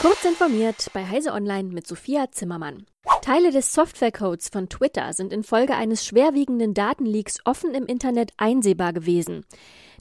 [0.00, 2.84] Kurz informiert bei Heise Online mit Sophia Zimmermann.
[3.22, 9.46] Teile des Softwarecodes von Twitter sind infolge eines schwerwiegenden Datenleaks offen im Internet einsehbar gewesen.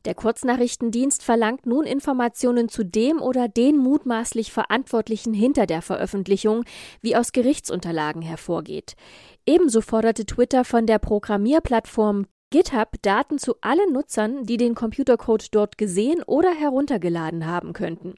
[0.03, 6.65] Der Kurznachrichtendienst verlangt nun Informationen zu dem oder den mutmaßlich Verantwortlichen hinter der Veröffentlichung,
[7.01, 8.95] wie aus Gerichtsunterlagen hervorgeht.
[9.45, 15.77] Ebenso forderte Twitter von der Programmierplattform GitHub Daten zu allen Nutzern, die den Computercode dort
[15.77, 18.15] gesehen oder heruntergeladen haben könnten.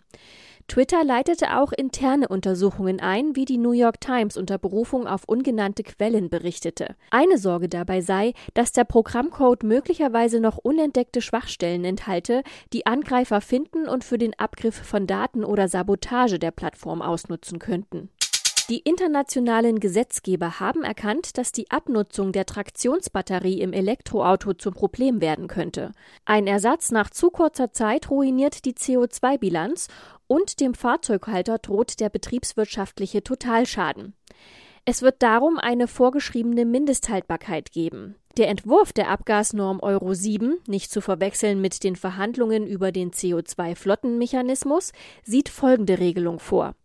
[0.68, 5.82] Twitter leitete auch interne Untersuchungen ein, wie die New York Times unter Berufung auf ungenannte
[5.82, 6.96] Quellen berichtete.
[7.10, 13.88] Eine Sorge dabei sei, dass der Programmcode möglicherweise noch unentdeckte Schwachstellen enthalte, die Angreifer finden
[13.88, 18.10] und für den Abgriff von Daten oder Sabotage der Plattform ausnutzen könnten.
[18.70, 25.48] Die internationalen Gesetzgeber haben erkannt, dass die Abnutzung der Traktionsbatterie im Elektroauto zum Problem werden
[25.48, 25.94] könnte.
[26.26, 29.88] Ein Ersatz nach zu kurzer Zeit ruiniert die CO2-Bilanz
[30.28, 34.14] und dem Fahrzeughalter droht der betriebswirtschaftliche Totalschaden.
[34.86, 38.16] Es wird darum eine vorgeschriebene Mindesthaltbarkeit geben.
[38.38, 44.94] Der Entwurf der Abgasnorm Euro 7, nicht zu verwechseln mit den Verhandlungen über den CO2-Flottenmechanismus,
[45.24, 46.76] sieht folgende Regelung vor.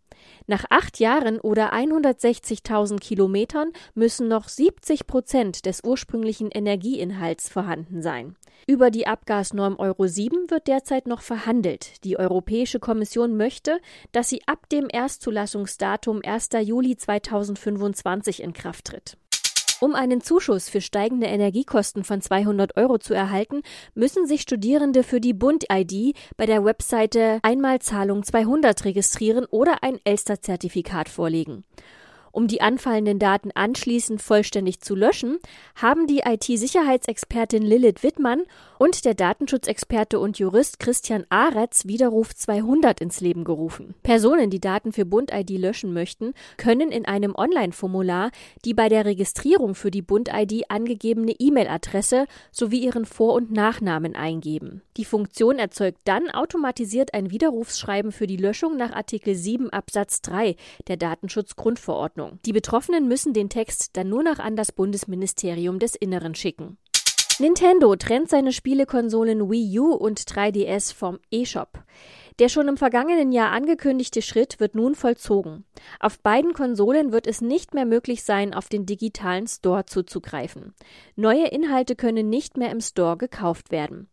[0.47, 8.35] Nach acht Jahren oder 160.000 Kilometern müssen noch 70 Prozent des ursprünglichen Energieinhalts vorhanden sein.
[8.67, 12.03] Über die Abgasnorm Euro 7 wird derzeit noch verhandelt.
[12.03, 13.79] Die Europäische Kommission möchte,
[14.11, 16.49] dass sie ab dem Erstzulassungsdatum 1.
[16.63, 19.17] Juli 2025 in Kraft tritt.
[19.83, 23.63] Um einen Zuschuss für steigende Energiekosten von 200 Euro zu erhalten,
[23.95, 31.09] müssen sich Studierende für die Bund-ID bei der Webseite Einmalzahlung 200 registrieren oder ein Elster-Zertifikat
[31.09, 31.65] vorlegen.
[32.35, 35.37] Um die anfallenden Daten anschließend vollständig zu löschen,
[35.75, 38.41] haben die IT-Sicherheitsexpertin Lilith Wittmann
[38.79, 43.93] und der Datenschutzexperte und Jurist Christian Aretz Widerruf 200 ins Leben gerufen.
[44.01, 48.31] Personen, die Daten für Bund-ID löschen möchten, können in einem Online-Formular
[48.65, 54.81] die bei der Registrierung für die Bund-ID angegebene E-Mail-Adresse sowie ihren Vor- und Nachnamen eingeben.
[54.97, 60.55] Die Funktion erzeugt dann automatisiert ein Widerrufsschreiben für die Löschung nach Artikel 7 Absatz 3
[60.87, 62.22] der Datenschutzgrundverordnung.
[62.23, 62.39] Ordnung.
[62.45, 66.77] Die Betroffenen müssen den Text dann nur noch an das Bundesministerium des Inneren schicken.
[67.39, 71.83] Nintendo trennt seine Spielekonsolen Wii U und 3DS vom eShop.
[72.39, 75.65] Der schon im vergangenen Jahr angekündigte Schritt wird nun vollzogen.
[75.99, 80.73] Auf beiden Konsolen wird es nicht mehr möglich sein, auf den digitalen Store zuzugreifen.
[81.15, 84.09] Neue Inhalte können nicht mehr im Store gekauft werden.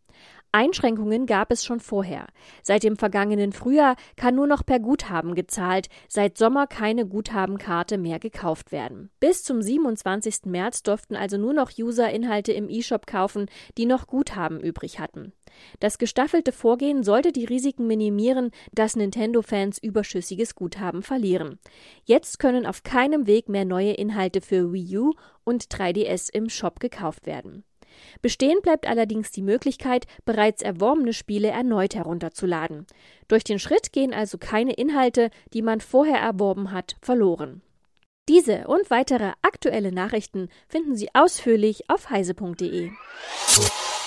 [0.53, 2.27] Einschränkungen gab es schon vorher.
[2.63, 8.19] Seit dem vergangenen Frühjahr kann nur noch per Guthaben gezahlt, seit Sommer keine Guthabenkarte mehr
[8.19, 9.11] gekauft werden.
[9.21, 10.47] Bis zum 27.
[10.47, 13.47] März durften also nur noch User Inhalte im eShop kaufen,
[13.79, 15.33] die noch Guthaben übrig hatten.
[15.79, 21.59] Das gestaffelte Vorgehen sollte die Risiken minimieren, dass Nintendo-Fans überschüssiges Guthaben verlieren.
[22.05, 25.13] Jetzt können auf keinem Weg mehr neue Inhalte für Wii U
[25.45, 27.65] und 3DS im Shop gekauft werden.
[28.23, 32.87] Bestehen bleibt allerdings die Möglichkeit, bereits erworbene Spiele erneut herunterzuladen.
[33.29, 37.63] Durch den Schritt gehen also keine Inhalte, die man vorher erworben hat, verloren.
[38.29, 42.91] Diese und weitere aktuelle Nachrichten finden Sie ausführlich auf heise.de.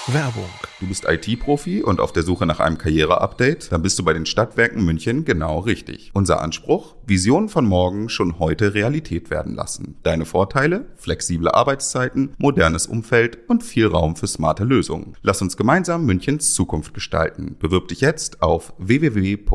[0.08, 0.50] Werbung.
[0.82, 3.72] Du bist IT-Profi und auf der Suche nach einem Karriereupdate?
[3.72, 6.12] Dann bist du bei den Stadtwerken München genau richtig.
[6.14, 6.96] Unser Anspruch?
[7.08, 9.96] Visionen von morgen schon heute Realität werden lassen.
[10.04, 10.88] Deine Vorteile?
[10.98, 15.16] Flexible Arbeitszeiten, modernes Umfeld und viel Raum für smarte Lösungen.
[15.22, 17.56] Lass uns gemeinsam Münchens Zukunft gestalten.
[17.60, 19.52] Bewirb dich jetzt auf www.swm.de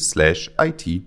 [0.00, 1.04] slash IT.